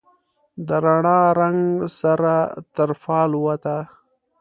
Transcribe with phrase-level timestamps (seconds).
[0.67, 1.59] د رڼا، رنګ
[2.01, 2.33] سره
[2.75, 3.77] تر فال ووته